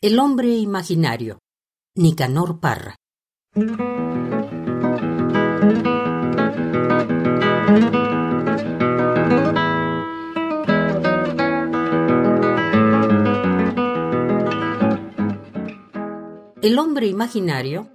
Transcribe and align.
El 0.00 0.20
hombre 0.20 0.46
imaginario. 0.54 1.40
Nicanor 1.96 2.60
Parra. 2.60 2.94
El 16.62 16.78
hombre 16.78 17.08
imaginario 17.08 17.90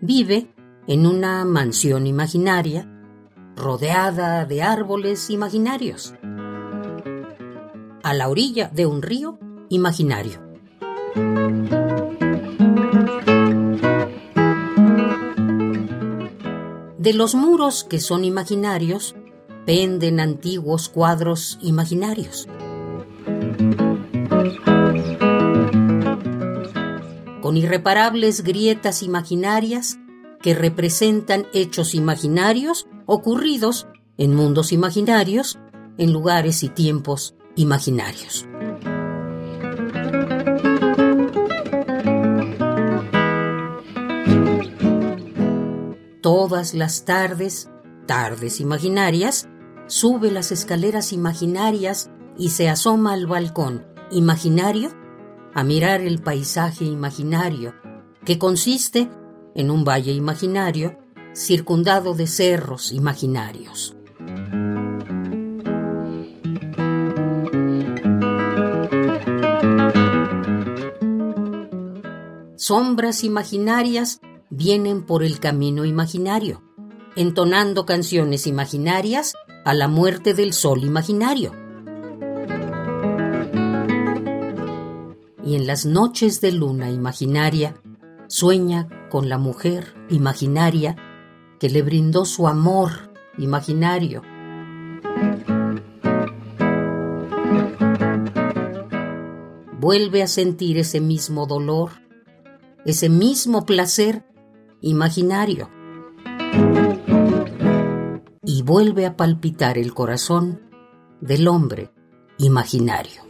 vive 0.00 0.52
en 0.88 1.06
una 1.06 1.44
mansión 1.44 2.08
imaginaria 2.08 2.90
rodeada 3.54 4.46
de 4.46 4.64
árboles 4.64 5.30
imaginarios, 5.30 6.12
a 8.02 8.14
la 8.14 8.28
orilla 8.28 8.68
de 8.68 8.86
un 8.86 9.00
río 9.00 9.38
imaginario. 9.68 10.45
De 16.98 17.12
los 17.14 17.34
muros 17.34 17.84
que 17.84 18.00
son 18.00 18.24
imaginarios 18.24 19.14
penden 19.64 20.18
antiguos 20.20 20.88
cuadros 20.88 21.56
imaginarios. 21.62 22.48
Con 27.40 27.56
irreparables 27.56 28.42
grietas 28.42 29.02
imaginarias 29.04 29.98
que 30.42 30.54
representan 30.54 31.46
hechos 31.54 31.94
imaginarios 31.94 32.88
ocurridos 33.06 33.86
en 34.18 34.34
mundos 34.34 34.72
imaginarios, 34.72 35.58
en 35.98 36.12
lugares 36.12 36.62
y 36.62 36.68
tiempos 36.68 37.34
imaginarios. 37.54 38.46
Todas 46.26 46.74
las 46.74 47.04
tardes, 47.04 47.70
tardes 48.06 48.60
imaginarias, 48.60 49.48
sube 49.86 50.32
las 50.32 50.50
escaleras 50.50 51.12
imaginarias 51.12 52.10
y 52.36 52.48
se 52.48 52.68
asoma 52.68 53.12
al 53.12 53.28
balcón 53.28 53.86
imaginario 54.10 54.90
a 55.54 55.62
mirar 55.62 56.00
el 56.00 56.20
paisaje 56.20 56.84
imaginario, 56.84 57.76
que 58.24 58.40
consiste 58.40 59.08
en 59.54 59.70
un 59.70 59.84
valle 59.84 60.10
imaginario 60.10 60.98
circundado 61.32 62.12
de 62.14 62.26
cerros 62.26 62.90
imaginarios. 62.90 63.96
Sombras 72.56 73.22
imaginarias 73.22 74.20
vienen 74.50 75.02
por 75.02 75.22
el 75.22 75.40
camino 75.40 75.84
imaginario, 75.84 76.62
entonando 77.16 77.86
canciones 77.86 78.46
imaginarias 78.46 79.34
a 79.64 79.74
la 79.74 79.88
muerte 79.88 80.34
del 80.34 80.52
sol 80.52 80.84
imaginario. 80.84 81.52
Y 85.44 85.54
en 85.54 85.66
las 85.66 85.86
noches 85.86 86.40
de 86.40 86.52
luna 86.52 86.90
imaginaria, 86.90 87.80
sueña 88.28 88.88
con 89.10 89.28
la 89.28 89.38
mujer 89.38 89.94
imaginaria 90.08 90.96
que 91.58 91.70
le 91.70 91.82
brindó 91.82 92.24
su 92.24 92.48
amor 92.48 93.12
imaginario. 93.38 94.22
Vuelve 99.78 100.22
a 100.22 100.26
sentir 100.26 100.78
ese 100.78 101.00
mismo 101.00 101.46
dolor, 101.46 101.90
ese 102.84 103.08
mismo 103.08 103.64
placer 103.64 104.24
imaginario. 104.86 105.68
Y 108.44 108.62
vuelve 108.62 109.04
a 109.04 109.16
palpitar 109.16 109.78
el 109.78 109.92
corazón 109.92 110.62
del 111.20 111.48
hombre 111.48 111.90
imaginario. 112.38 113.22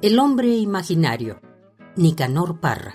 El 0.00 0.18
hombre 0.18 0.56
imaginario, 0.56 1.40
Nicanor 1.96 2.60
Parra. 2.60 2.94